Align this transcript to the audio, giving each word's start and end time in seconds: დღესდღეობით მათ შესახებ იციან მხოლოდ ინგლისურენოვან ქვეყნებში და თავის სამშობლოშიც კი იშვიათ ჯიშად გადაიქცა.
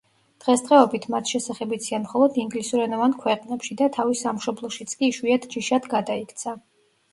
დღესდღეობით 0.43 1.03
მათ 1.15 1.33
შესახებ 1.33 1.75
იციან 1.77 2.07
მხოლოდ 2.07 2.39
ინგლისურენოვან 2.45 3.15
ქვეყნებში 3.27 3.79
და 3.83 3.91
თავის 3.99 4.25
სამშობლოშიც 4.27 4.99
კი 5.03 5.13
იშვიათ 5.15 5.49
ჯიშად 5.55 5.89
გადაიქცა. 5.95 6.59